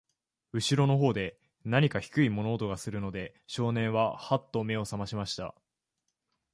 [0.51, 5.53] 後ろの方で、なにか低い物音がするので、少年は、はっと目を覚ましました。